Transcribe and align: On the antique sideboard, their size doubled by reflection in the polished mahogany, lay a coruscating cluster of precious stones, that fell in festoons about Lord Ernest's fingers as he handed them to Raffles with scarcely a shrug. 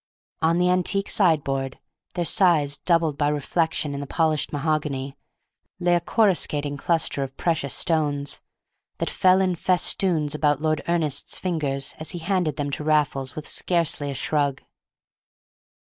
On 0.41 0.57
the 0.57 0.67
antique 0.67 1.11
sideboard, 1.11 1.77
their 2.15 2.25
size 2.25 2.79
doubled 2.79 3.19
by 3.19 3.27
reflection 3.27 3.93
in 3.93 3.99
the 3.99 4.07
polished 4.07 4.51
mahogany, 4.51 5.15
lay 5.79 5.93
a 5.93 5.99
coruscating 6.01 6.75
cluster 6.75 7.21
of 7.21 7.37
precious 7.37 7.75
stones, 7.75 8.41
that 8.97 9.11
fell 9.11 9.39
in 9.41 9.55
festoons 9.55 10.33
about 10.33 10.59
Lord 10.59 10.81
Ernest's 10.87 11.37
fingers 11.37 11.93
as 11.99 12.09
he 12.17 12.17
handed 12.17 12.55
them 12.55 12.71
to 12.71 12.83
Raffles 12.83 13.35
with 13.35 13.47
scarcely 13.47 14.09
a 14.09 14.15
shrug. 14.15 14.63